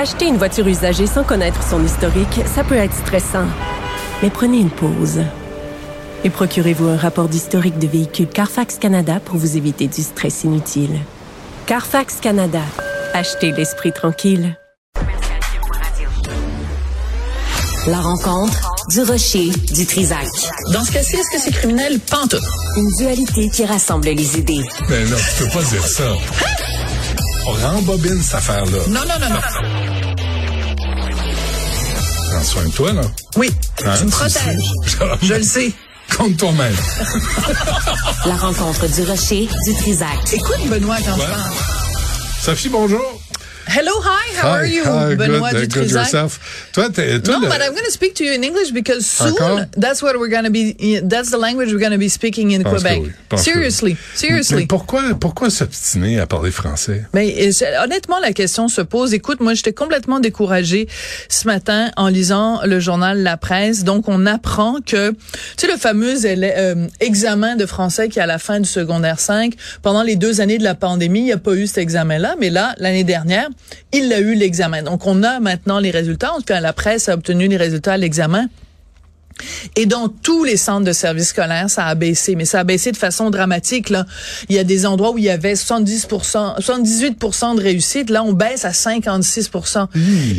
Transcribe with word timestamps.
Acheter 0.00 0.26
une 0.26 0.36
voiture 0.36 0.68
usagée 0.68 1.08
sans 1.08 1.24
connaître 1.24 1.60
son 1.60 1.84
historique, 1.84 2.42
ça 2.46 2.62
peut 2.62 2.76
être 2.76 2.94
stressant. 2.94 3.46
Mais 4.22 4.30
prenez 4.30 4.58
une 4.58 4.70
pause. 4.70 5.22
Et 6.22 6.30
procurez-vous 6.30 6.86
un 6.86 6.96
rapport 6.96 7.28
d'historique 7.28 7.80
de 7.80 7.88
véhicule 7.88 8.28
Carfax 8.28 8.78
Canada 8.78 9.18
pour 9.24 9.38
vous 9.38 9.56
éviter 9.56 9.88
du 9.88 10.02
stress 10.02 10.44
inutile. 10.44 11.00
Carfax 11.66 12.18
Canada. 12.20 12.62
Achetez 13.12 13.50
l'esprit 13.50 13.92
tranquille. 13.92 14.56
La 17.88 18.00
rencontre 18.00 18.70
du 18.90 19.02
rocher 19.02 19.48
du 19.72 19.84
Trisac. 19.84 20.28
Dans 20.72 20.84
ce 20.84 20.92
cas-ci, 20.92 21.16
est-ce 21.16 21.30
que 21.36 21.42
c'est 21.42 21.52
criminel? 21.52 21.98
Pantoute. 22.00 22.40
Une 22.76 22.88
dualité 22.98 23.48
qui 23.50 23.64
rassemble 23.64 24.06
les 24.06 24.38
idées. 24.38 24.64
Ben 24.88 25.08
non, 25.10 25.16
tu 25.16 25.44
peux 25.44 25.50
pas 25.50 25.64
dire 25.64 25.86
ça. 25.86 26.04
On 26.12 26.57
rembobine 27.52 28.22
cette 28.22 28.34
affaire-là. 28.36 28.78
Non, 28.88 29.00
non, 29.00 29.18
non, 29.20 29.28
non. 29.34 29.40
Prends 32.30 32.44
soin 32.44 32.64
de 32.66 32.70
toi, 32.72 32.92
là. 32.92 33.02
Oui, 33.36 33.50
Hein, 33.84 33.94
tu 33.98 34.04
me 34.04 34.10
protèges. 34.10 35.18
Je 35.22 35.34
le 35.34 35.42
sais. 35.42 35.72
Compte 36.16 36.36
toi-même. 36.36 36.74
La 38.26 38.36
rencontre 38.36 38.86
du 38.88 39.02
rocher 39.02 39.48
du 39.66 39.74
Trisac. 39.74 40.32
Écoute, 40.32 40.66
Benoît, 40.68 40.96
quand 41.04 41.14
je 41.16 41.20
Ouais. 41.20 41.26
parle. 41.26 41.52
Sophie, 42.42 42.68
bonjour. 42.70 43.17
Hello, 43.70 43.92
hi, 44.02 44.34
how 44.40 44.48
are 44.50 44.64
you? 44.66 44.82
hi, 44.82 45.14
Benoît 45.14 45.52
good, 45.52 45.70
good 45.72 45.90
yourself. 45.90 46.40
Toi, 46.72 46.88
toi, 46.88 47.04
No, 47.26 47.38
le- 47.40 47.48
but 47.48 47.60
I'm 47.60 47.74
going 47.74 47.84
to 47.84 47.90
speak 47.92 48.14
to 48.14 48.24
you 48.24 48.32
in 48.32 48.42
English 48.42 48.70
because 48.72 49.04
soon 49.06 49.32
Encore? 49.32 49.66
that's 49.76 50.02
what 50.02 50.16
we're 50.18 50.30
going 50.30 50.44
to 50.44 50.50
be. 50.50 50.74
That's 51.02 51.30
the 51.30 51.36
language 51.36 51.70
we're 51.70 51.78
going 51.78 51.92
to 51.92 51.98
be 51.98 52.08
speaking 52.08 52.52
in 52.52 52.62
Pense 52.62 52.82
Quebec. 52.82 53.02
oui, 53.30 53.38
Seriously, 53.38 53.92
oui. 53.92 53.98
seriously. 54.14 54.56
Mais 54.62 54.66
pourquoi, 54.66 55.02
pourquoi 55.20 55.50
s'obstiner 55.50 56.18
à 56.18 56.26
parler 56.26 56.50
français? 56.50 57.04
Mais 57.12 57.50
honnêtement, 57.84 58.18
la 58.20 58.32
question 58.32 58.68
se 58.68 58.80
pose. 58.80 59.12
Écoute, 59.12 59.40
moi, 59.40 59.52
j'étais 59.52 59.74
complètement 59.74 60.18
découragée 60.18 60.88
ce 61.28 61.46
matin 61.46 61.90
en 61.96 62.08
lisant 62.08 62.62
le 62.64 62.80
journal 62.80 63.22
La 63.22 63.36
Presse. 63.36 63.84
Donc, 63.84 64.08
on 64.08 64.24
apprend 64.24 64.76
que, 64.84 65.10
tu 65.10 65.16
sais, 65.58 65.66
le 65.70 65.76
fameux 65.76 66.14
euh, 66.24 66.86
examen 67.00 67.54
de 67.56 67.66
français 67.66 68.08
qui 68.08 68.18
est 68.18 68.22
à 68.22 68.26
la 68.26 68.38
fin 68.38 68.60
du 68.60 68.68
secondaire 68.68 69.20
5, 69.20 69.52
pendant 69.82 70.02
les 70.02 70.16
deux 70.16 70.40
années 70.40 70.58
de 70.58 70.64
la 70.64 70.74
pandémie, 70.74 71.20
il 71.20 71.24
n'y 71.24 71.32
a 71.32 71.38
pas 71.38 71.52
eu 71.54 71.66
cet 71.66 71.78
examen-là. 71.78 72.34
Mais 72.40 72.48
là, 72.48 72.74
l'année 72.78 73.04
dernière, 73.04 73.48
il 73.92 74.12
a 74.12 74.20
eu 74.20 74.34
l'examen. 74.34 74.82
Donc, 74.82 75.06
on 75.06 75.22
a 75.22 75.40
maintenant 75.40 75.78
les 75.78 75.90
résultats. 75.90 76.32
En 76.32 76.38
tout 76.38 76.44
cas, 76.44 76.60
la 76.60 76.72
presse 76.72 77.08
a 77.08 77.14
obtenu 77.14 77.48
les 77.48 77.56
résultats 77.56 77.94
à 77.94 77.96
l'examen. 77.96 78.48
Et 79.76 79.86
dans 79.86 80.08
tous 80.08 80.44
les 80.44 80.56
centres 80.56 80.84
de 80.84 80.92
services 80.92 81.28
scolaires, 81.28 81.70
ça 81.70 81.86
a 81.86 81.94
baissé, 81.94 82.34
mais 82.34 82.44
ça 82.44 82.60
a 82.60 82.64
baissé 82.64 82.92
de 82.92 82.96
façon 82.96 83.30
dramatique. 83.30 83.90
Là. 83.90 84.06
Il 84.48 84.56
y 84.56 84.58
a 84.58 84.64
des 84.64 84.86
endroits 84.86 85.12
où 85.12 85.18
il 85.18 85.24
y 85.24 85.30
avait 85.30 85.54
70%, 85.54 86.60
78% 86.60 87.56
de 87.56 87.60
réussite. 87.60 88.10
Là, 88.10 88.22
on 88.22 88.32
baisse 88.32 88.64
à 88.64 88.70
56%. 88.70 89.88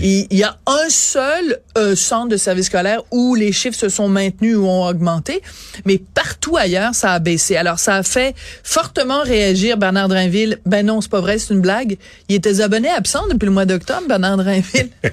Et 0.03 0.28
il 0.30 0.38
y 0.38 0.44
a 0.44 0.58
un 0.66 0.89
seul 0.89 1.59
euh, 1.78 1.95
centre 1.95 2.30
de 2.30 2.38
services 2.38 2.67
scolaires 2.67 3.02
où 3.11 3.36
les 3.36 3.52
chiffres 3.52 3.78
se 3.78 3.89
sont 3.89 4.08
maintenus 4.08 4.56
ou 4.58 4.66
ont 4.66 4.86
augmenté, 4.88 5.41
mais 5.86 5.97
partout 5.97 6.58
ailleurs, 6.58 6.95
ça 6.95 7.13
a 7.13 7.19
baissé. 7.19 7.56
Alors, 7.56 7.79
ça 7.79 7.95
a 7.95 8.03
fait 8.03 8.35
fortement 8.63 9.22
réagir 9.24 9.78
Bernard 9.78 10.09
Drinville. 10.09 10.59
Ben 10.66 10.85
non, 10.85 11.01
c'est 11.01 11.12
pas 11.12 11.22
vrai, 11.22 11.38
c'est 11.38 11.53
une 11.53 11.62
blague. 11.62 11.97
Il 12.28 12.35
était 12.35 12.62
abonné 12.62 12.90
absent 12.90 13.28
depuis 13.31 13.45
le 13.45 13.51
mois 13.51 13.66
d'octobre, 13.66 14.07
Bernard 14.07 14.38
Drinville. 14.38 14.90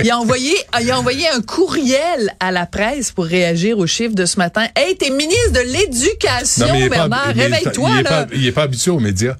Il 0.00 0.10
a 0.12 0.18
envoyé, 0.18 0.54
il 0.80 0.90
a 0.92 0.98
envoyé 0.98 1.28
un 1.28 1.40
courriel 1.40 2.32
à 2.38 2.52
la 2.52 2.66
presse 2.66 3.07
pour 3.12 3.24
réagir 3.26 3.78
aux 3.78 3.86
chiffres 3.86 4.14
de 4.14 4.24
ce 4.26 4.36
matin. 4.38 4.66
Hey, 4.76 4.96
t'es 4.96 5.10
ministre 5.10 5.52
de 5.52 5.60
l'Éducation, 5.60 6.88
Bernard, 6.88 7.32
réveille-toi, 7.34 7.90
il 7.98 8.02
là. 8.04 8.10
pas- 8.10 8.26
Il 8.34 8.46
est 8.46 8.52
pas 8.52 8.62
habitué 8.62 8.90
aux 8.90 9.00
médias. 9.00 9.36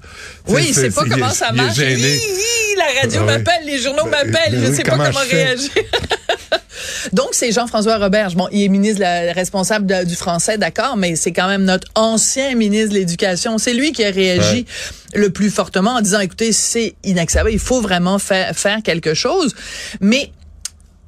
Oui, 0.47 0.65
il 0.69 0.73
sais, 0.73 0.81
sait 0.83 0.91
pas 0.91 1.03
comment 1.09 1.29
ça 1.29 1.49
il 1.51 1.57
marche. 1.61 1.75
gêné. 1.75 2.15
Hi, 2.15 2.19
hi, 2.19 2.75
la 2.77 3.01
radio 3.01 3.23
m'appelle, 3.23 3.65
les 3.65 3.79
journaux 3.79 4.03
Ben, 4.05 4.11
m'appellent, 4.11 4.53
ben 4.53 4.63
je 4.65 4.69
oui, 4.69 4.75
sais 4.75 4.83
pas 4.83 4.91
comment 4.97 5.19
réagir. 5.29 5.69
Donc, 7.13 7.29
c'est 7.31 7.51
Jean-François 7.51 7.97
Roberge. 7.97 8.35
Bon, 8.35 8.47
il 8.51 8.63
est 8.63 8.67
ministre 8.67 9.01
la- 9.01 9.33
responsable 9.33 9.85
de- 9.85 10.05
du 10.05 10.15
français, 10.15 10.57
d'accord, 10.57 10.97
mais 10.97 11.15
c'est 11.15 11.31
quand 11.31 11.47
même 11.47 11.63
notre 11.63 11.87
ancien 11.95 12.55
ministre 12.55 12.89
de 12.89 12.95
l'Éducation. 12.95 13.57
C'est 13.57 13.73
lui 13.73 13.91
qui 13.91 14.03
a 14.03 14.11
réagi 14.11 14.65
le 15.13 15.29
plus 15.29 15.49
fortement 15.49 15.91
en 15.95 16.01
disant, 16.01 16.19
écoutez, 16.19 16.51
c'est 16.51 16.95
inacceptable, 17.03 17.51
il 17.51 17.59
faut 17.59 17.81
vraiment 17.81 18.19
faire 18.19 18.53
quelque 18.83 19.13
chose. 19.13 19.55
Mais 20.01 20.31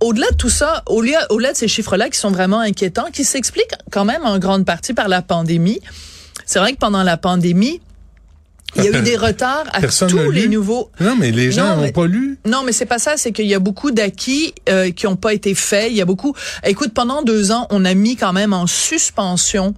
au-delà 0.02 0.30
de 0.32 0.36
tout 0.36 0.50
ça, 0.50 0.84
au-delà 0.88 1.26
au-delà 1.32 1.54
de 1.54 1.58
ces 1.58 1.68
chiffres-là 1.68 2.10
qui 2.10 2.20
sont 2.20 2.32
vraiment 2.32 2.60
inquiétants, 2.60 3.08
qui 3.14 3.24
s'expliquent 3.24 3.76
quand 3.92 4.06
même 4.06 4.26
en 4.26 4.38
grande 4.40 4.66
partie 4.66 4.94
par 4.94 5.08
la 5.08 5.22
pandémie, 5.22 5.80
c'est 6.46 6.60
vrai 6.60 6.74
que 6.74 6.78
pendant 6.80 7.04
la 7.04 7.18
pandémie, 7.18 7.80
il 8.78 8.86
y 8.86 8.88
a 8.88 8.98
eu 9.00 9.02
des 9.02 9.18
retards 9.18 9.66
à 9.74 9.82
Personne 9.82 10.10
tous 10.10 10.32
les 10.32 10.44
lu. 10.44 10.50
nouveaux. 10.50 10.90
Non, 11.02 11.16
mais 11.20 11.32
les 11.32 11.52
gens 11.52 11.76
Non, 11.76 11.82
n'ont 11.84 11.92
pas 11.92 12.08
lu. 12.08 12.40
Non, 12.46 12.64
mais 12.64 12.72
c'est 12.72 12.86
pas 12.86 13.00
ça. 13.00 13.18
C'est 13.18 13.34
qu'il 13.34 13.46
y 13.48 13.54
a 13.54 13.60
beaucoup 13.60 13.92
d'acquis 13.92 14.54
euh, 14.70 14.92
qui 14.92 15.06
n'ont 15.08 15.18
pas 15.18 15.34
été 15.34 15.54
faits. 15.56 15.92
Il 15.92 15.98
y 15.98 16.02
a 16.02 16.06
beaucoup. 16.06 16.34
Écoute, 16.66 16.94
pendant 16.94 17.22
deux 17.22 17.52
ans, 17.52 17.68
on 17.70 17.84
a 17.84 17.94
mis 17.94 18.16
quand 18.16 18.32
même 18.32 18.54
en 18.54 18.68
suspension. 18.68 19.74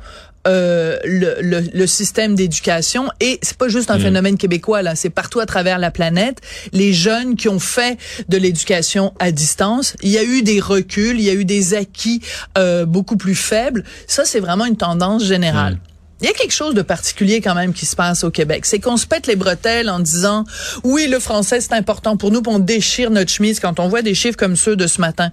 Euh, 0.48 0.98
le, 1.06 1.38
le, 1.40 1.62
le 1.74 1.88
système 1.88 2.36
d'éducation 2.36 3.10
et 3.22 3.40
c'est 3.42 3.58
pas 3.58 3.70
juste 3.70 3.90
un 3.92 4.00
phénomène 4.00 4.38
québécois 4.38 4.82
là, 4.82 4.96
c'est 4.96 5.10
partout 5.10 5.40
à 5.40 5.46
travers 5.46 5.80
la 5.80 5.90
planète. 5.90 6.40
Les 6.74 6.92
jeunes 6.94 7.36
qui 7.36 7.48
ont 7.48 7.60
fait 7.60 7.98
de 8.28 8.38
l'éducation 8.38 9.14
à 9.20 9.32
distance, 9.32 9.96
il 10.02 10.10
y 10.10 10.18
a 10.18 10.24
eu 10.24 10.42
des 10.42 10.60
reculs, 10.60 11.20
il 11.20 11.24
y 11.24 11.30
a 11.30 11.34
eu 11.34 11.46
des 11.46 11.74
acquis 11.74 12.22
euh, 12.58 12.86
beaucoup 12.86 13.18
plus 13.18 13.36
faibles. 13.36 13.84
Ça, 14.08 14.26
c'est 14.26 14.40
vraiment 14.40 14.66
une 14.66 14.78
tendance 14.78 15.24
générale. 15.24 15.78
Il 16.22 16.28
y 16.28 16.30
a 16.30 16.34
quelque 16.34 16.54
chose 16.54 16.74
de 16.74 16.82
particulier 16.82 17.42
quand 17.42 17.56
même 17.56 17.74
qui 17.74 17.86
se 17.86 17.96
passe 17.96 18.24
au 18.24 18.32
Québec. 18.32 18.66
C'est 18.66 18.80
qu'on 18.80 18.98
se 18.98 19.06
pète 19.06 19.28
les 19.28 19.36
bretelles 19.36 19.90
en 19.90 20.00
disant 20.00 20.46
oui, 20.84 21.08
le 21.08 21.20
français 21.20 21.60
c'est 21.60 21.74
important 21.74 22.16
pour 22.16 22.32
nous, 22.32 22.42
puis 22.42 22.54
on 22.54 22.60
déchire 22.60 23.12
notre 23.12 23.32
chemise 23.32 23.60
quand 23.60 23.80
on 23.80 23.90
voit 23.90 24.02
des 24.02 24.14
chiffres 24.14 24.38
comme 24.38 24.56
ceux 24.56 24.76
de 24.76 24.88
ce 24.88 25.02
matin 25.02 25.32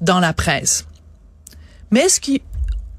dans 0.00 0.20
la 0.20 0.32
presse. 0.32 0.86
Mais 1.90 2.00
est-ce 2.00 2.20
qu'il 2.20 2.40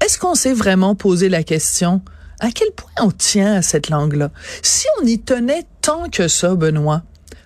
est-ce 0.04 0.18
qu'on 0.18 0.34
s'est 0.34 0.52
vraiment 0.52 0.94
posé 0.94 1.28
la 1.28 1.42
question 1.42 2.02
à 2.40 2.50
quel 2.50 2.72
point 2.72 2.90
on 3.00 3.10
tient 3.10 3.54
à 3.54 3.62
cette 3.62 3.88
langue-là? 3.88 4.30
Si 4.62 4.86
on 5.00 5.06
y 5.06 5.20
tenait 5.20 5.64
tant 5.80 6.08
que 6.10 6.26
ça, 6.26 6.54
Benoît, 6.54 7.02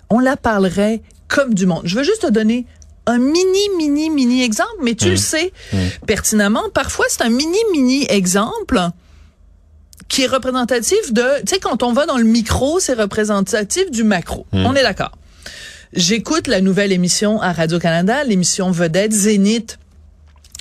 on 0.09 0.21
la 0.21 0.37
parlerait 0.37 1.03
comme 1.29 1.55
du 1.55 1.67
monde. 1.67 1.83
Je 1.85 1.97
veux 1.97 2.05
juste 2.05 2.23
te 2.23 2.31
donner 2.31 2.67
un 3.07 3.19
mini, 3.19 3.69
mini, 3.77 4.11
mini 4.11 4.43
exemple, 4.43 4.77
mais 4.83 4.95
tu 4.95 5.11
le 5.11 5.17
sais 5.17 5.53
pertinemment. 6.07 6.65
Parfois, 6.73 7.05
c'est 7.09 7.23
un 7.23 7.29
mini, 7.29 7.59
mini 7.73 8.07
exemple 8.09 8.81
qui 10.09 10.23
est 10.23 10.27
représentatif 10.27 11.13
de, 11.13 11.23
tu 11.41 11.55
sais, 11.55 11.61
quand 11.61 11.83
on 11.83 11.93
va 11.93 12.07
dans 12.07 12.17
le 12.17 12.25
micro, 12.25 12.81
c'est 12.81 12.95
représentatif 12.95 13.91
du 13.91 14.03
macro. 14.03 14.47
On 14.53 14.75
est 14.75 14.83
d'accord. 14.83 15.13
J'écoute 15.93 16.47
la 16.47 16.61
nouvelle 16.61 16.93
émission 16.93 17.41
à 17.41 17.53
Radio-Canada, 17.53 18.25
l'émission 18.25 18.71
Vedette 18.71 19.13
Zénith, 19.13 19.79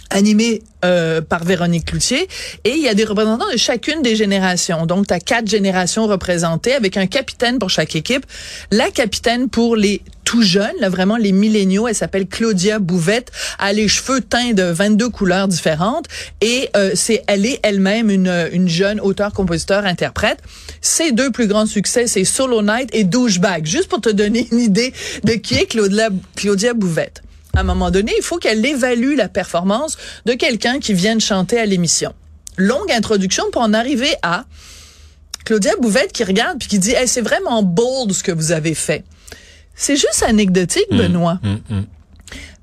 animée 0.10 0.62
euh, 0.84 1.22
par 1.22 1.44
Véronique 1.44 1.86
Cloutier, 1.86 2.28
et 2.64 2.72
il 2.72 2.82
y 2.82 2.88
a 2.88 2.94
des 2.94 3.06
représentants 3.06 3.52
de 3.52 3.58
chacune 3.58 4.02
des 4.02 4.16
générations. 4.16 4.86
Donc, 4.86 5.08
tu 5.08 5.14
as 5.14 5.20
quatre 5.20 5.48
générations 5.48 6.08
représentées 6.08 6.74
avec 6.74 6.98
un 6.98 7.08
capitaine 7.08 7.60
pour 7.60 7.70
chaque 7.70 7.96
équipe. 7.96 8.26
La 8.72 8.92
capitaine 8.92 9.50
pour 9.50 9.76
les 9.76 10.02
tout 10.24 10.42
jeunes, 10.42 10.74
là, 10.80 10.90
vraiment 10.90 11.18
les 11.18 11.32
milléniaux, 11.32 11.88
elle 11.88 11.96
s'appelle 11.96 12.28
Claudia 12.28 12.80
Bouvette, 12.80 13.31
elle 13.60 13.66
a 13.66 13.74
les 13.74 13.88
cheveux 13.88 14.22
teints 14.22 14.54
de 14.54 14.63
22 14.63 15.10
couleurs 15.10 15.48
différentes, 15.48 16.08
et 16.42 16.69
euh, 16.75 16.92
c'est 16.96 17.24
elle 17.28 17.46
est 17.46 17.60
elle-même 17.63 18.10
une, 18.10 18.50
une 18.51 18.68
jeune 18.68 19.00
auteur, 19.00 19.34
compositeur, 19.34 19.86
interprète. 19.86 20.40
Ses 20.81 21.12
deux 21.12 21.31
plus 21.31 21.48
grands 21.48 21.68
succès, 21.68 22.08
c'est 22.08 22.25
Solo 22.25 22.62
Night 22.62 22.90
et 22.94 23.04
Douchebag, 23.04 23.66
juste 23.66 23.88
pour 23.88 24.01
te 24.01 24.10
donner 24.10 24.48
une 24.51 24.60
idée 24.60 24.94
de 25.24 25.34
qui 25.34 25.56
est 25.56 25.68
Claudia, 25.68 26.10
Claudia 26.36 26.74
Bouvette 26.74 27.22
à 27.56 27.62
un 27.62 27.63
moment 27.63 27.92
donné, 27.92 28.13
il 28.18 28.24
faut 28.24 28.38
qu'elle 28.38 28.66
évalue 28.66 29.16
la 29.16 29.30
performance 29.30 29.98
de 30.25 30.34
quelqu'un 30.34 30.80
qui 30.80 30.94
vient 30.94 31.16
de 31.16 31.22
chanter 31.22 31.57
à 31.57 31.66
l'émission. 31.66 32.13
Longue 32.57 32.92
introduction 32.92 33.44
pour 33.52 33.62
en 33.62 33.74
arriver 33.74 34.13
à 34.22 34.46
Claudia 35.46 35.74
Bouvette 35.80 36.12
qui 36.12 36.24
regarde 36.24 36.60
puis 36.60 36.68
qui 36.68 36.80
dit 36.80 36.92
hey, 36.92 37.07
c'est 37.07 37.22
vraiment 37.22 37.63
bold 37.63 38.13
ce 38.13 38.24
que 38.24 38.31
vous 38.31 38.52
avez 38.52 38.74
fait. 38.74 39.04
C'est 39.75 39.96
juste 39.96 40.24
anecdotique, 40.25 40.88
Benoît. 40.92 41.40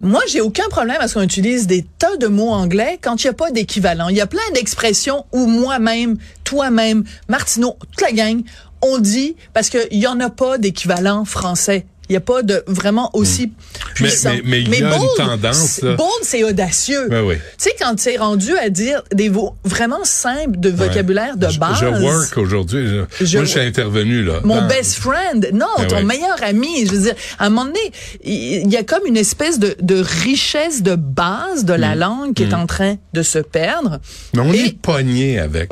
Moi, 0.01 0.21
j'ai 0.29 0.41
aucun 0.41 0.69
problème 0.69 0.97
à 1.01 1.07
ce 1.07 1.15
qu'on 1.15 1.23
utilise 1.23 1.67
des 1.67 1.87
tas 1.99 2.17
de 2.17 2.27
mots 2.27 2.51
anglais 2.51 2.99
quand 3.01 3.23
il 3.23 3.27
n'y 3.27 3.31
a 3.31 3.35
pas 3.35 3.51
d'équivalent. 3.53 4.09
Il 4.09 4.17
y 4.17 4.21
a 4.21 4.27
plein 4.27 4.41
d'expressions 4.55 5.25
où 5.31 5.47
moi-même, 5.47 6.17
toi-même, 6.43 7.05
Martineau, 7.29 7.77
toute 7.93 8.01
la 8.01 8.13
gang, 8.13 8.43
on 8.81 8.99
dit 8.99 9.37
parce 9.55 9.71
qu'il 9.71 9.99
n'y 9.99 10.07
en 10.09 10.19
a 10.19 10.29
pas 10.29 10.59
d'équivalent 10.59 11.25
français. 11.25 11.87
Il 12.13 12.15
y 12.15 12.19
a 12.19 12.21
pas 12.21 12.43
de 12.43 12.63
vraiment 12.67 13.11
aussi 13.15 13.51
puissant. 13.95 14.31
Mais- 14.31 14.43
mais- 14.45 14.65
mais 14.69 14.77
il 14.79 14.83
y 14.83 14.85
a 14.85 14.93
une 14.95 14.99
bold, 14.99 15.11
tendance, 15.17 15.57
c'est- 15.57 15.83
là. 15.87 15.95
Bold, 15.95 16.11
c'est 16.23 16.45
audacieux. 16.45 17.09
Oui. 17.25 17.37
Tu 17.37 17.41
sais, 17.57 17.75
quand 17.81 17.95
tu 17.95 18.11
es 18.11 18.19
rendu 18.19 18.55
à 18.59 18.69
dire 18.69 19.03
des 19.15 19.31
mots 19.31 19.55
vraiment 19.65 20.05
simples 20.05 20.59
de 20.59 20.69
vocabulaire 20.69 21.37
de 21.39 21.49
Je- 21.49 21.59
base. 21.59 21.79
Je, 21.81 21.87
work 21.87 22.37
aujourd'hui. 22.37 22.87
Je, 23.19 23.25
Je- 23.25 23.37
moi, 23.39 23.45
je 23.47 23.51
suis 23.51 23.61
intervenu, 23.61 24.23
là. 24.23 24.41
Mon 24.45 24.61
dans- 24.61 24.69
best 24.69 24.97
friend, 24.97 25.49
non, 25.55 25.67
Ah 25.79 25.85
ton 25.87 26.03
meilleur 26.05 26.37
ami. 26.43 26.85
Je 26.87 26.93
veux 26.93 27.03
dire, 27.05 27.15
à 27.39 27.47
un 27.47 27.49
moment 27.49 27.65
donné, 27.65 27.93
il 28.25 28.71
y 28.71 28.77
a 28.77 28.83
comme 28.83 29.07
une 29.07 29.17
espèce 29.17 29.59
de, 29.59 29.75
de 29.81 30.03
richesse 30.25 30.83
de 30.83 30.95
base 30.97 31.65
de 31.65 31.73
la 31.75 31.95
langue 31.95 32.35
qui 32.35 32.43
est 32.43 32.53
en 32.55 32.67
train 32.67 32.97
de 33.15 33.23
se 33.23 33.39
perdre. 33.39 34.01
Mais 34.35 34.41
on 34.41 34.53
Et- 34.53 34.67
est 34.67 34.79
pogné 34.79 35.39
avec, 35.39 35.71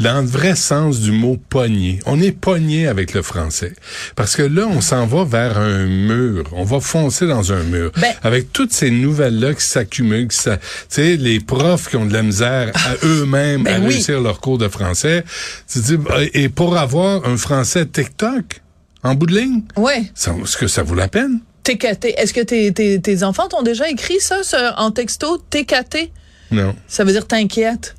dans 0.00 0.20
le 0.20 0.26
vrai 0.26 0.54
sens 0.54 1.00
du 1.00 1.12
mot 1.12 1.38
pogné, 1.48 2.00
on 2.04 2.20
est 2.20 2.32
pogné 2.32 2.88
avec 2.88 3.14
le 3.14 3.22
français. 3.22 3.72
Parce 4.16 4.36
que 4.36 4.42
là, 4.42 4.66
on 4.68 4.80
s'en 4.80 5.06
va 5.06 5.24
vers 5.24 5.58
un 5.58 5.77
mur. 5.86 6.44
On 6.52 6.64
va 6.64 6.80
foncer 6.80 7.26
dans 7.26 7.52
un 7.52 7.62
mur. 7.62 7.92
Ben- 7.96 8.12
avec 8.22 8.52
toutes 8.52 8.72
ces 8.72 8.90
nouvelles-là 8.90 9.54
qui 9.54 9.64
s'accumulent, 9.64 10.28
qui 10.28 10.38
tu 10.38 10.50
sais, 10.88 11.16
les 11.16 11.40
profs 11.40 11.88
qui 11.88 11.96
ont 11.96 12.06
de 12.06 12.12
la 12.12 12.22
misère 12.22 12.72
à 12.74 12.94
eux-mêmes 13.06 13.62
Ben 13.64 13.74
à 13.74 13.78
oui. 13.86 13.94
réussir 13.94 14.20
leur 14.20 14.40
cours 14.40 14.58
de 14.58 14.68
français. 14.68 15.24
Tu 15.72 15.80
te 15.80 15.84
dis, 15.86 15.96
bah, 15.96 16.16
et 16.34 16.48
pour 16.48 16.76
avoir 16.76 17.26
un 17.26 17.36
français 17.36 17.86
TikTok, 17.86 18.60
en 19.02 19.14
bout 19.14 19.26
de 19.26 19.38
ligne, 19.38 19.62
Ouais. 19.76 20.02
ça- 20.14 20.34
est-ce 20.42 20.56
que 20.56 20.66
ça 20.66 20.82
vaut 20.82 20.94
la 20.94 21.08
peine? 21.08 21.40
TKT. 21.64 22.14
Est-ce 22.16 22.32
que 22.32 22.40
tes, 22.40 22.72
tes, 22.72 23.00
tes 23.00 23.22
enfants 23.24 23.46
t'ont 23.48 23.62
déjà 23.62 23.88
écrit 23.90 24.20
ça 24.20 24.42
sur- 24.42 24.74
en 24.78 24.90
texto? 24.90 25.38
TKT? 25.50 26.10
Non. 26.50 26.74
Ça 26.86 27.04
veut 27.04 27.12
dire 27.12 27.26
t'inquiète. 27.26 27.94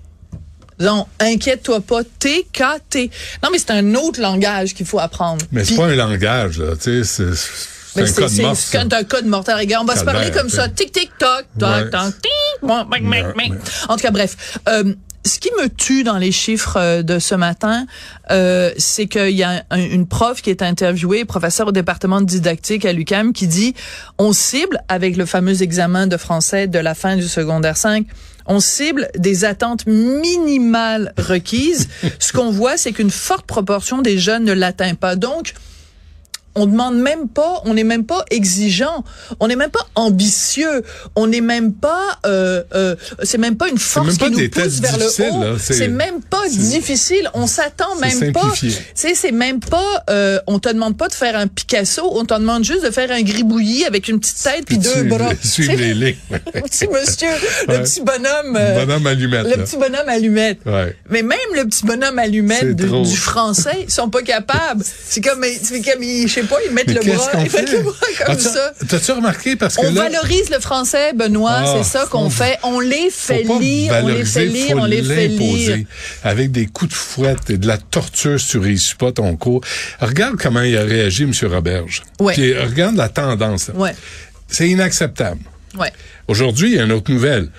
Non, 0.80 1.06
inquiète-toi 1.20 1.82
pas. 1.82 2.04
TKT. 2.04 3.12
Non, 3.44 3.50
mais 3.52 3.58
c'est 3.60 3.72
un 3.72 3.96
autre 3.96 4.22
langage 4.22 4.74
qu'il 4.74 4.86
faut 4.86 5.00
apprendre. 5.00 5.46
Mais 5.52 5.64
c'est 5.66 5.76
pas 5.76 5.88
un 5.88 5.96
langage, 5.96 6.58
là. 6.60 6.76
Tu 6.76 7.04
sais, 7.04 7.04
c'est- 7.04 7.36
c'est 7.36 8.02
un 8.02 8.14
code 8.22 8.30
c'est 8.30 8.42
mort. 8.44 8.56
c'est 8.56 8.94
un 8.94 9.04
code 9.04 9.26
mortel. 9.26 9.56
Regarde, 9.58 9.84
on 9.84 9.92
va 9.92 10.00
se 10.00 10.06
parler 10.06 10.32
comme 10.32 10.50
ça. 10.50 10.70
Tic, 10.70 10.92
tic, 10.92 11.12
toc, 11.18 11.46
toc, 11.60 11.70
toc, 11.92 12.14
ouais. 13.52 13.58
En 13.90 13.96
tout 13.96 14.02
cas, 14.04 14.12
bref. 14.12 14.60
Euh, 14.70 14.94
ce 15.30 15.40
qui 15.40 15.50
me 15.62 15.68
tue 15.70 16.04
dans 16.04 16.18
les 16.18 16.32
chiffres 16.34 16.76
euh, 16.78 17.02
de 17.04 17.20
ce 17.20 17.36
matin, 17.36 17.86
euh, 18.32 18.72
c'est 18.78 19.08
qu'il 19.08 19.30
y 19.32 19.44
a 19.44 19.64
un- 19.70 19.80
une 19.80 20.08
prof 20.08 20.42
qui 20.42 20.50
est 20.50 20.62
interviewée, 20.62 21.24
professeur 21.24 21.68
au 21.68 21.72
département 21.72 22.20
de 22.20 22.26
didactique 22.26 22.84
à 22.84 22.92
l'UCAM, 22.92 23.32
qui 23.32 23.48
dit 23.48 23.74
on 24.18 24.34
cible 24.34 24.82
avec 24.90 25.16
le 25.16 25.26
fameux 25.26 25.62
examen 25.64 26.08
de 26.08 26.18
français 26.18 26.68
de 26.68 26.80
la 26.80 26.96
fin 26.96 27.16
du 27.16 27.28
secondaire 27.28 27.78
5 27.78 28.06
on 28.52 28.60
cible 28.60 29.10
des 29.16 29.46
attentes 29.46 29.86
minimales 29.86 31.14
requises. 31.20 31.88
Ce 32.18 32.34
qu'on 32.34 32.50
voit, 32.50 32.78
c'est 32.78 32.94
qu'une 32.94 33.12
forte 33.12 33.46
proportion 33.46 34.02
des 34.02 34.18
jeunes 34.18 34.44
ne 34.44 34.54
l'atteint 34.54 34.96
pas. 34.96 35.16
Donc, 35.16 35.54
on 36.56 36.66
demande 36.66 36.98
même 37.00 37.28
pas, 37.28 37.62
on 37.66 37.74
n'est 37.74 37.84
même 37.84 38.06
pas 38.06 38.26
exigeant, 38.32 39.04
on 39.40 39.48
n'est 39.48 39.56
même 39.56 39.70
pas 39.70 39.86
ambitieux, 39.96 40.84
on 41.16 41.28
n'est 41.28 41.42
même 41.42 41.74
pas, 41.74 42.20
euh, 42.26 42.64
euh, 42.74 42.96
c'est 43.24 43.38
même 43.38 43.56
pas 43.56 43.70
une 43.70 43.78
force 43.78 44.18
qui 44.18 44.30
nous 44.30 44.50
pousse 44.50 44.80
vers 44.80 44.98
le 44.98 45.06
haut. 45.06 45.58
C'est- 45.60 45.74
C'est 45.74 45.88
même 45.88 46.22
pas 46.22 46.42
c'est- 46.50 46.58
difficile. 46.58 47.30
On 47.34 47.48
s'attend 47.48 47.86
c'est 48.02 48.20
même 48.22 48.34
pas. 48.34 48.52
sais, 48.96 49.16
c'est 49.16 49.32
même 49.32 49.60
pas. 49.60 50.04
Euh, 50.10 50.40
on 50.48 50.60
te 50.60 50.70
demande 50.70 50.98
pas 50.98 51.08
de 51.08 51.14
faire 51.14 51.36
un 51.38 51.48
Picasso, 51.48 52.02
on 52.18 52.26
te 52.26 52.34
demande 52.34 52.64
juste 52.64 52.84
de 52.84 52.92
faire 52.92 53.12
un 53.12 53.22
gribouillis 53.22 53.86
avec 53.86 54.08
une 54.08 54.20
petite 54.20 54.42
tête 54.44 54.66
puis 54.66 54.78
deux 54.78 55.04
bras. 55.04 55.32
suivre 55.44 55.74
les 55.76 55.94
lignes? 55.94 56.16
le 56.32 56.62
petit 56.62 56.88
monsieur, 56.88 57.30
le 57.68 57.84
petit 57.84 58.02
bonhomme, 58.02 58.56
euh, 58.58 58.86
Bonhomme 58.86 59.08
allumette, 59.08 59.44
le 59.46 59.50
là. 59.52 59.58
petit 59.64 59.78
bonhomme 59.78 60.08
allumette. 60.10 60.60
Ouais. 60.66 60.96
Mais 61.10 61.22
même 61.24 61.38
le 61.56 61.66
petit 61.66 61.86
bonhomme 61.86 62.20
allumette 62.20 62.60
C'est 62.62 62.74
de- 62.76 63.04
du 63.06 63.16
français, 63.18 63.86
ils 63.88 63.92
sont 63.92 64.10
pas 64.10 64.22
capables. 64.24 64.84
C'est 65.08 65.22
comme, 65.22 65.44
c'est 65.62 65.82
comme, 65.82 66.04
ils- 66.04 66.28
sais 66.42 66.48
pas, 66.48 66.56
ils 66.68 66.74
mettent 66.74 66.88
Mais 66.88 66.94
le 66.94 67.02
bras, 67.16 67.28
qu'on 67.32 67.38
ils 67.40 67.44
mettent 67.44 67.70
fait? 67.70 67.78
le 67.78 67.84
bras 67.84 67.94
comme 68.26 68.40
ça. 68.40 68.74
T'as-tu 68.88 69.12
remarqué 69.12 69.56
parce 69.56 69.76
que 69.76 69.86
On 69.86 69.94
là, 69.94 70.04
valorise 70.10 70.50
le 70.50 70.60
français, 70.60 71.14
Benoît, 71.14 71.52
Ah, 71.56 71.76
c'est 71.78 71.98
ça 71.98 72.06
qu'on 72.10 72.30
fait. 72.30 72.58
On 72.64 72.80
les 72.80 73.10
fait 73.10 73.44
lire, 73.44 73.94
on 74.04 74.08
les 74.08 74.26
fait 74.26 74.46
lire, 74.46 74.78
on 74.78 74.86
les 74.86 75.04
fait 75.04 75.28
lire. 75.28 75.86
Avec 76.24 76.52
des 76.52 76.66
coups 76.68 76.92
de 76.92 76.96
fouette 76.96 77.50
et 77.50 77.58
de 77.58 77.68
la 77.68 77.78
torture 77.78 78.38
réussis 78.60 78.96
pas 78.96 79.12
ton 79.12 79.36
cours. 79.36 79.62
Regarde 80.00 80.36
comment 80.38 80.62
il 80.62 80.78
a 80.78 80.84
réagi, 80.84 81.24
M. 81.24 81.32
Roberge. 81.52 82.04
Ouais. 82.20 82.34
Puis 82.34 82.58
regarde 82.58 82.96
la 82.96 83.10
tendance. 83.10 83.72
Ouais, 83.74 83.96
C'est 84.48 84.70
inacceptable. 84.70 85.42
ouais. 85.78 85.92
Aujourd'hui, 86.28 86.72
il 86.72 86.76
y 86.76 86.80
a 86.80 86.84
une 86.84 86.92
autre 86.92 87.12
nouvelle. 87.12 87.50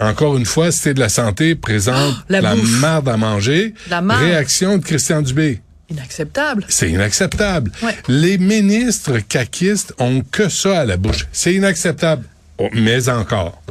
Encore 0.00 0.36
une 0.36 0.44
fois, 0.44 0.70
Cité 0.72 0.92
de 0.92 1.00
la 1.00 1.08
Santé 1.08 1.54
présente 1.54 2.14
Ah, 2.18 2.24
la 2.28 2.40
la, 2.40 2.54
marde 2.56 3.08
à 3.08 3.16
manger. 3.16 3.74
La 3.88 4.00
marde. 4.00 4.22
Réaction 4.22 4.76
de 4.78 4.84
Christian 4.84 5.22
Dubé. 5.22 5.60
Inacceptable. 5.90 6.64
C'est 6.68 6.90
inacceptable. 6.90 7.72
Ouais. 7.82 7.96
Les 8.08 8.38
ministres 8.38 9.18
caquistes 9.20 9.94
ont 9.98 10.22
que 10.22 10.48
ça 10.48 10.80
à 10.80 10.84
la 10.84 10.96
bouche. 10.96 11.26
C'est 11.32 11.54
inacceptable. 11.54 12.24
Oh, 12.58 12.68
mais 12.74 13.08
encore. 13.08 13.62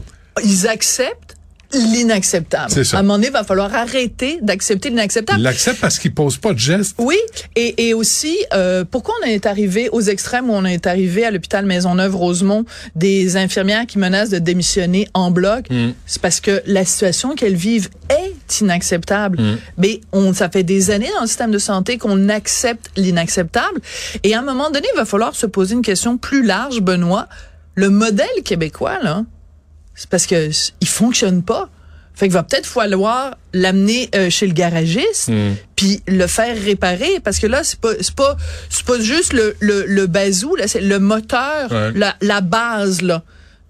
Ils 0.44 0.68
acceptent 0.68 1.27
l'inacceptable. 1.74 2.72
À 2.94 2.98
un 2.98 3.02
moment 3.02 3.16
donné, 3.16 3.28
il 3.28 3.34
va 3.34 3.44
falloir 3.44 3.74
arrêter 3.74 4.40
d'accepter 4.42 4.90
l'inacceptable. 4.90 5.40
Ils 5.40 5.44
l'acceptent 5.44 5.82
parce 5.82 6.00
qu'ils 6.00 6.14
posent 6.14 6.38
pas 6.38 6.54
de 6.54 6.60
gestes. 6.60 6.96
Oui, 6.98 7.18
et, 7.56 7.88
et 7.90 7.94
aussi, 7.94 8.36
euh, 8.54 8.86
pourquoi 8.90 9.16
on 9.22 9.28
est 9.28 9.46
arrivé 9.46 9.90
aux 9.90 10.02
extrêmes 10.02 10.50
où 10.50 10.54
on 10.54 10.66
est 10.66 10.88
arrivé 10.88 11.26
à 11.26 11.32
l'hôpital 11.32 11.66
Maisonneuve-Rosemont 11.66 12.66
des 12.96 13.38
infirmières 13.38 13.86
qui 13.86 14.00
menacent 14.00 14.30
de 14.30 14.40
démissionner 14.40 15.08
en 15.14 15.32
bloc? 15.32 15.68
C'est 16.06 16.22
parce 16.22 16.40
que 16.40 16.62
la 16.66 16.86
situation 16.86 17.36
qu'elles 17.36 17.56
vivent 17.56 17.90
est 18.10 18.62
inacceptable. 18.62 19.40
Mais 19.78 20.02
on, 20.12 20.34
ça 20.34 20.50
fait 20.50 20.64
des 20.64 20.92
années 20.92 21.10
dans 21.16 21.22
le 21.22 21.28
système 21.28 21.52
de 21.52 21.60
santé 21.60 21.98
qu'on 21.98 22.30
accepte 22.30 22.92
l'inacceptable. 22.96 23.82
Et 24.24 24.34
à 24.34 24.40
un 24.40 24.44
moment 24.44 24.70
donné, 24.70 24.88
il 24.94 24.98
va 24.98 25.06
falloir 25.06 25.36
se 25.36 25.46
poser 25.46 25.76
une 25.76 25.82
question 25.82 26.18
plus 26.18 26.44
large, 26.44 26.82
Benoît. 26.82 27.28
Le 27.76 27.90
modèle 27.90 28.28
québécois, 28.44 28.98
là, 29.04 29.24
c'est 29.98 30.10
parce 30.10 30.26
que 30.26 30.50
il 30.80 30.88
fonctionne 30.88 31.44
pas. 31.44 31.70
Fait 32.16 32.26
qu'il 32.28 32.34
va 32.34 32.42
peut-être 32.44 32.66
falloir 32.66 33.36
l'amener 33.54 34.10
euh, 34.16 34.30
chez 34.32 34.48
le 34.48 34.54
garagiste, 34.54 35.30
puis 35.76 36.02
le 36.08 36.26
faire 36.26 36.58
réparer, 36.60 37.20
parce 37.24 37.38
que 37.38 37.46
là 37.46 37.64
c'est 37.64 37.80
pas 37.80 37.92
c'est 38.02 38.16
pas 38.16 38.36
c'est 38.72 38.86
pas 38.86 39.00
juste 39.00 39.34
le 39.34 39.56
le, 39.60 39.86
le 39.86 40.08
bazou 40.08 40.56
là, 40.56 40.68
c'est 40.68 40.82
le 40.82 40.98
moteur, 41.00 41.72
Ouais. 41.72 41.92
la 41.94 42.16
la 42.22 42.42
base 42.42 43.02
là. 43.04 43.22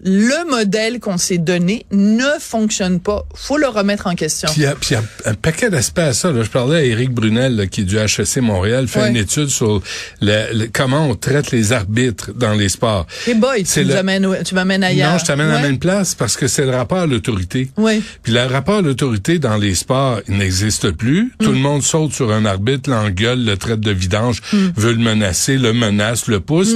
Le 0.04 0.48
modèle 0.48 1.00
qu'on 1.00 1.18
s'est 1.18 1.38
donné 1.38 1.84
ne 1.90 2.38
fonctionne 2.38 3.00
pas. 3.00 3.24
Faut 3.34 3.56
le 3.56 3.66
remettre 3.66 4.06
en 4.06 4.14
question. 4.14 4.48
Puis 4.52 4.60
il 4.60 4.64
y 4.64 4.66
a, 4.66 4.74
puis 4.76 4.90
il 4.90 4.92
y 4.94 4.96
a 4.96 5.02
un 5.30 5.34
paquet 5.34 5.70
d'aspects 5.70 5.98
à 5.98 6.12
ça. 6.12 6.30
Là. 6.30 6.42
Je 6.44 6.50
parlais 6.50 6.76
à 6.76 6.84
Éric 6.84 7.10
Brunel, 7.10 7.56
là, 7.56 7.66
qui 7.66 7.80
est 7.80 7.84
du 7.84 7.96
HEC 7.98 8.36
Montréal, 8.40 8.86
fait 8.86 9.00
Ouais. 9.00 9.10
une 9.10 9.16
étude 9.16 9.48
sur 9.48 9.82
le- 10.20 10.52
le- 10.54 10.68
comment 10.72 11.08
on 11.08 11.14
traite 11.16 11.50
les 11.50 11.72
arbitres 11.72 12.30
dans 12.32 12.54
les 12.54 12.68
sports. 12.68 13.06
Et 13.26 13.34
boy, 13.34 13.64
C'est 13.66 13.82
tu 13.82 13.88
m'amènes 13.88 14.24
où- 14.26 14.34
tu 14.44 14.54
m'amènes 14.54 14.84
ailleurs. 14.84 15.12
Non, 15.12 15.18
je 15.18 15.24
t'amène 15.24 15.50
à 15.50 15.54
la 15.54 15.62
même 15.62 15.78
place 15.80 16.14
parce 16.14 16.36
que 16.36 16.46
c'est 16.46 16.64
le 16.64 16.70
rapport 16.76 16.98
à 16.98 17.06
l'autorité. 17.06 17.70
Oui. 17.76 18.00
Puis 18.22 18.32
le 18.32 18.42
rapport 18.44 18.76
à 18.78 18.82
l'autorité 18.82 19.38
dans 19.40 19.56
les 19.56 19.74
sports, 19.74 20.20
il 20.28 20.36
n'existe 20.38 20.92
plus. 20.92 21.32
Tout 21.40 21.50
le 21.50 21.58
monde 21.58 21.82
saute 21.82 22.12
sur 22.12 22.32
un 22.32 22.44
arbitre, 22.44 22.88
l'engueule, 22.88 23.44
le 23.44 23.56
traite 23.56 23.80
de 23.80 23.90
vidange, 23.90 24.42
veut 24.52 24.92
le 24.92 24.98
menacer, 25.02 25.56
le 25.58 25.72
menace, 25.72 26.28
le 26.28 26.38
pousse. 26.40 26.72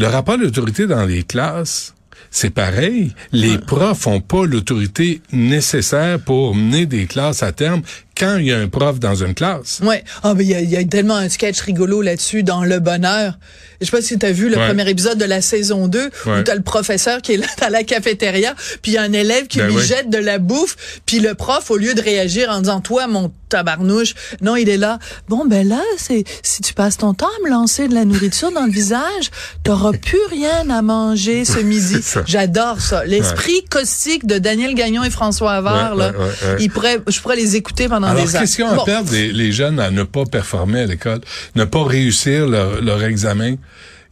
Le 0.00 0.06
rapport 0.08 0.34
à 0.34 0.38
l'autorité 0.38 0.86
dans 0.88 1.04
les 1.04 1.22
classes, 1.22 1.93
c'est 2.30 2.50
pareil. 2.50 3.14
Les 3.32 3.58
profs 3.58 4.06
ont 4.06 4.20
pas 4.20 4.44
l'autorité 4.46 5.20
nécessaire 5.32 6.18
pour 6.20 6.54
mener 6.54 6.86
des 6.86 7.06
classes 7.06 7.42
à 7.42 7.52
terme 7.52 7.82
quand 8.16 8.36
il 8.36 8.46
y 8.46 8.52
a 8.52 8.58
un 8.58 8.68
prof 8.68 8.98
dans 9.00 9.14
une 9.14 9.34
classe. 9.34 9.80
Ouais. 9.82 10.04
Ah, 10.22 10.34
mais 10.34 10.44
il 10.44 10.50
y 10.50 10.54
a, 10.54 10.60
il 10.60 10.70
y 10.70 10.76
a 10.76 10.84
tellement 10.84 11.16
un 11.16 11.28
sketch 11.28 11.60
rigolo 11.60 12.00
là-dessus 12.02 12.42
dans 12.42 12.64
Le 12.64 12.78
Bonheur. 12.80 13.38
Je 13.80 13.86
sais 13.86 13.90
pas 13.90 14.00
si 14.02 14.18
tu 14.18 14.24
as 14.24 14.32
vu 14.32 14.48
le 14.48 14.56
Ouais. 14.56 14.66
premier 14.68 14.88
épisode 14.88 15.18
de 15.18 15.24
la 15.24 15.40
saison 15.42 15.88
2 15.88 16.10
où 16.26 16.30
Ouais. 16.30 16.44
tu 16.44 16.50
as 16.50 16.54
le 16.54 16.62
professeur 16.62 17.20
qui 17.22 17.32
est 17.34 17.36
là 17.36 17.46
dans 17.60 17.68
la 17.68 17.82
cafétéria, 17.82 18.54
puis 18.82 18.92
il 18.92 18.94
y 18.94 18.98
a 18.98 19.02
un 19.02 19.12
élève 19.12 19.46
qui 19.48 19.58
Ben 19.58 19.66
lui 19.66 19.76
oui. 19.76 19.82
jette 19.84 20.08
de 20.10 20.18
la 20.18 20.38
bouffe, 20.38 21.00
puis 21.06 21.18
le 21.20 21.34
prof 21.34 21.70
au 21.70 21.76
lieu 21.76 21.92
de 21.94 22.00
réagir 22.00 22.48
en 22.50 22.60
disant 22.60 22.80
toi 22.80 23.06
mon 23.08 23.32
tabarnouche, 23.48 24.14
non, 24.40 24.56
il 24.56 24.68
est 24.68 24.76
là. 24.76 24.98
Bon 25.28 25.44
ben 25.44 25.68
là, 25.68 25.80
c'est 25.98 26.24
si 26.42 26.62
tu 26.62 26.72
passes 26.72 26.96
ton 26.98 27.14
temps 27.14 27.26
à 27.40 27.44
me 27.44 27.50
lancer 27.50 27.88
de 27.88 27.94
la 27.94 28.04
nourriture 28.04 28.50
dans 28.52 28.64
le 28.64 28.72
visage, 28.72 29.30
t'auras 29.64 29.92
plus 29.92 30.18
rien 30.30 30.68
à 30.70 30.82
manger 30.82 31.44
ce 31.44 31.58
midi. 31.60 31.96
J'adore 32.26 32.80
ça. 32.80 33.04
L'esprit 33.04 33.64
caustique 33.70 34.26
de 34.26 34.38
Daniel 34.38 34.74
Gagnon 34.74 35.04
et 35.04 35.10
François 35.10 35.52
Havard 35.52 35.92
Ouais, 35.96 35.98
là, 35.98 36.10
ouais, 36.12 36.16
ouais, 36.18 36.24
ouais. 36.24 36.56
ils 36.60 36.70
pourraient 36.70 37.00
je 37.06 37.20
pourrais 37.20 37.36
les 37.36 37.56
écouter 37.56 37.88
pendant 37.88 38.03
Alors, 38.06 38.24
des 38.26 38.32
qu'est-ce 38.32 38.56
qu'ils 38.56 38.64
ont 38.64 38.80
à 38.80 38.84
perdre 38.84 39.12
les, 39.12 39.32
les 39.32 39.52
jeunes 39.52 39.80
à 39.80 39.90
ne 39.90 40.02
pas 40.02 40.24
performer 40.24 40.80
à 40.80 40.86
l'école, 40.86 41.20
ne 41.54 41.64
pas 41.64 41.84
réussir 41.84 42.46
leur, 42.46 42.80
leur 42.80 43.02
examen? 43.04 43.56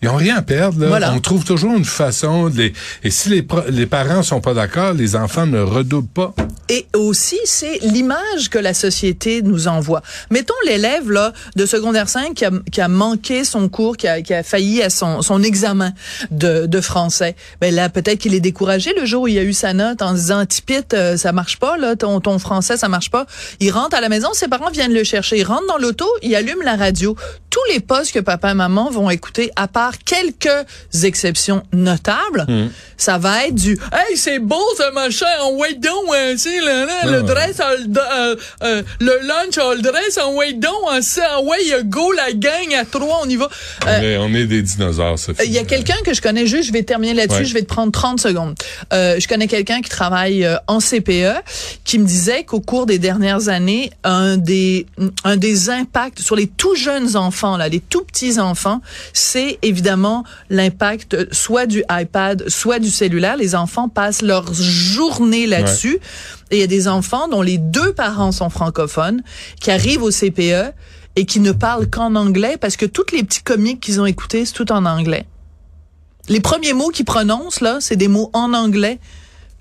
Ils 0.03 0.09
ont 0.09 0.17
rien 0.17 0.37
à 0.37 0.43
perdre. 0.43 0.81
Là. 0.81 0.89
Voilà. 0.89 1.13
On 1.15 1.21
trouve 1.21 1.45
toujours 1.45 1.77
une 1.77 1.85
façon 1.85 2.49
de 2.49 2.59
les... 2.59 2.73
Et 3.05 3.11
si 3.11 3.29
les, 3.29 3.47
les 3.69 3.87
parents 3.87 4.23
sont 4.23 4.41
pas 4.41 4.55
d'accord, 4.55 4.93
les 4.93 5.15
enfants 5.17 5.47
ne 5.47 5.61
redoublent 5.61 6.09
pas. 6.09 6.35
Et 6.69 6.87
aussi, 6.95 7.39
c'est 7.45 7.79
l'image 7.83 8.49
que 8.51 8.59
la 8.59 8.73
société 8.73 9.43
nous 9.43 9.69
envoie. 9.69 10.03
Mettons 10.31 10.55
l'élève 10.67 11.11
là 11.11 11.33
de 11.55 11.67
secondaire 11.67 12.09
5 12.09 12.35
qui 12.35 12.45
a, 12.45 12.51
qui 12.71 12.81
a 12.81 12.89
manqué 12.89 13.45
son 13.45 13.69
cours, 13.69 13.97
qui 13.97 14.09
a, 14.09 14.23
qui 14.23 14.33
a 14.33 14.43
failli 14.43 14.83
à 14.83 14.89
son, 14.89 15.23
son 15.23 15.43
examen 15.43 15.93
de, 16.31 16.67
de 16.67 16.81
français. 16.81 17.37
Ben 17.61 17.75
là, 17.75 17.89
peut-être 17.89 18.19
qu'il 18.19 18.35
est 18.35 18.41
découragé 18.41 18.95
le 18.99 19.05
jour 19.05 19.25
où 19.25 19.29
il 19.29 19.39
a 19.39 19.43
eu 19.43 19.53
sa 19.53 19.73
note 19.75 20.03
en 20.03 20.13
se 20.13 20.21
disant 20.21 20.47
Tipit, 20.47 20.81
euh, 20.95 21.17
ça 21.17 21.33
marche 21.33 21.59
pas 21.59 21.77
là, 21.77 21.95
ton, 21.95 22.21
ton 22.21 22.39
français 22.39 22.77
ça 22.77 22.89
marche 22.89 23.11
pas. 23.11 23.27
Il 23.61 23.71
rentre 23.71 23.97
à 23.97 24.01
la 24.01 24.09
maison, 24.09 24.29
ses 24.33 24.49
parents 24.49 24.71
viennent 24.71 24.95
le 24.95 25.05
chercher. 25.05 25.39
Il 25.39 25.45
rentre 25.45 25.67
dans 25.69 25.79
l'auto, 25.79 26.07
il 26.23 26.35
allume 26.35 26.63
la 26.65 26.77
radio. 26.77 27.17
Tous 27.51 27.61
les 27.73 27.81
postes 27.81 28.13
que 28.13 28.21
papa 28.21 28.53
et 28.53 28.55
maman 28.55 28.91
vont 28.91 29.11
écouter, 29.11 29.51
à 29.57 29.69
part 29.69 29.92
quelques 29.99 30.67
exceptions 31.05 31.63
notables, 31.73 32.45
Hmm. 32.49 32.69
ça 32.97 33.19
va 33.19 33.47
être 33.47 33.55
du 33.55 33.73
Hey, 33.93 34.17
c'est 34.17 34.39
beau 34.39 34.61
ce 34.77 34.93
machin, 34.93 35.27
on 35.45 35.57
wait 35.59 35.75
donc, 35.75 36.05
tu 36.33 36.39
sais, 36.39 36.61
le, 36.61 36.87
Ah. 37.03 37.21
dress, 37.23 37.61
on 37.61 37.83
le, 37.83 37.99
euh, 37.99 38.37
euh, 38.63 38.83
le 39.01 39.19
lunch, 39.27 39.59
on 39.61 39.73
le 39.75 39.83
dress, 39.83 40.19
on 40.25 40.37
wait 40.37 40.53
donc, 40.55 40.73
on 40.91 41.01
sait, 41.03 41.21
ouais, 41.45 41.73
euh, 41.75 41.83
go 41.85 42.13
la 42.13 42.33
gang 42.33 42.75
à 42.79 42.85
trois, 42.85 43.21
on 43.25 43.29
y 43.29 43.37
va. 43.37 43.49
On, 43.85 43.89
Euh, 43.89 44.01
est, 44.03 44.17
on 44.19 44.35
est 44.35 44.47
des 44.47 44.63
dinosaures, 44.63 45.19
Sophie. 45.19 45.43
il 45.47 45.53
y 45.53 45.59
a 45.59 45.65
quelqu'un 45.65 45.97
que 46.05 46.15
je 46.15 46.21
connais 46.21 46.47
juste, 46.47 46.69
je 46.69 46.73
vais 46.73 46.83
terminer 46.83 47.15
là-dessus, 47.15 47.41
Ouais. 47.41 47.45
je 47.45 47.55
vais 47.55 47.63
te 47.63 47.67
prendre 47.67 47.93
30 47.93 48.21
secondes. 48.21 48.55
Je 48.93 49.27
connais 49.29 49.47
quelqu'un 49.49 49.81
qui 49.83 49.91
travaille 49.91 50.49
en 50.67 50.81
CPE 50.81 51.35
qui 51.85 51.99
me 51.99 52.07
disait 52.07 52.45
qu'au 52.45 52.61
cours 52.61 52.87
des 52.87 52.99
dernières 52.99 53.49
années, 53.49 53.91
un 54.05 54.37
des 54.37 54.87
un 55.25 55.37
des 55.37 55.71
impacts 55.71 56.21
sur 56.21 56.37
les 56.37 56.47
tout 56.47 56.75
jeunes 56.75 57.17
enfants 57.17 57.57
là, 57.57 57.69
les 57.69 57.81
tout 57.81 58.03
petits 58.05 58.39
enfants, 58.39 58.81
c'est 59.13 59.59
évidemment 59.63 59.82
l'impact 60.51 61.15
euh, 61.15 61.27
soit 61.33 61.67
du 61.67 61.85
iPad, 61.91 62.49
soit 62.49 62.79
du 62.79 62.91
cellulaire. 62.91 63.37
Les 63.37 63.55
enfants 63.55 63.89
passent 63.89 64.23
leur 64.23 64.53
journée 64.53 65.47
là-dessus. 65.47 65.99
Et 66.51 66.57
il 66.57 66.61
y 66.61 66.65
a 66.65 66.67
des 66.67 66.89
enfants 66.89 67.29
dont 67.29 67.43
les 67.43 67.59
deux 67.59 67.93
parents 67.93 68.33
sont 68.33 68.51
francophones 68.51 69.23
qui 69.61 69.71
arrivent 69.71 70.03
au 70.03 70.11
CPE 70.11 70.73
et 71.17 71.27
qui 71.27 71.41
ne 71.41 71.53
parlent 71.53 71.89
qu'en 71.89 72.15
anglais 72.15 72.57
parce 72.61 72.77
que 72.77 72.87
tous 72.87 73.07
les 73.13 73.23
petits 73.23 73.43
comiques 73.43 73.81
qu'ils 73.81 74.01
ont 74.01 74.07
écoutés, 74.07 74.45
c'est 74.45 74.55
tout 74.55 74.73
en 74.73 74.85
anglais. 74.87 75.27
Les 76.29 76.41
premiers 76.41 76.73
mots 76.73 76.91
qu'ils 76.91 77.05
prononcent, 77.05 77.61
là, 77.61 77.79
c'est 77.81 77.97
des 77.97 78.09
mots 78.09 78.31
en 78.33 78.55
anglais 78.55 78.99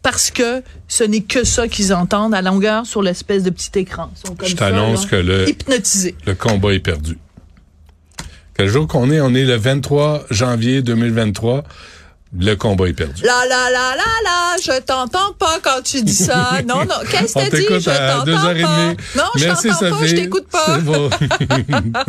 parce 0.03 0.31
que 0.31 0.63
ce 0.87 1.03
n'est 1.03 1.21
que 1.21 1.43
ça 1.43 1.67
qu'ils 1.67 1.93
entendent 1.93 2.33
à 2.33 2.41
longueur 2.41 2.85
sur 2.85 3.01
l'espèce 3.01 3.43
de 3.43 3.49
petit 3.49 3.71
écran. 3.79 4.11
Ils 4.15 4.27
sont 4.27 4.35
comme 4.35 4.47
Je 4.47 4.55
t'annonce 4.55 5.05
que 5.05 5.15
le 5.15 6.33
combat 6.33 6.73
est 6.73 6.79
perdu. 6.79 7.17
Quel 8.57 8.67
jour 8.67 8.87
qu'on 8.87 9.09
est? 9.11 9.21
On 9.21 9.33
est 9.33 9.45
le 9.45 9.55
23 9.55 10.25
janvier 10.29 10.81
2023. 10.81 11.63
Le 12.39 12.55
combat 12.55 12.87
est 12.87 12.93
perdu. 12.93 13.23
La 13.23 13.45
la 13.49 13.69
la 13.69 13.93
la 13.97 14.05
la, 14.23 14.55
je 14.63 14.79
t'entends 14.79 15.33
pas 15.37 15.59
quand 15.61 15.81
tu 15.83 16.01
dis 16.01 16.13
ça. 16.13 16.61
Non, 16.65 16.85
non, 16.85 16.95
qu'est-ce 17.09 17.33
que 17.33 17.49
t'as 17.49 17.49
dit? 17.49 17.65
Je 17.67 17.89
t'entends 17.89 18.23
pas. 18.25 18.93
Non, 19.17 19.29
je 19.35 19.47
t'entends 19.47 19.97
pas, 19.97 20.05
je 20.05 20.15
t'écoute 20.15 20.47
pas. 20.49 20.77
C'est 20.77 20.81
bon. 20.85 21.09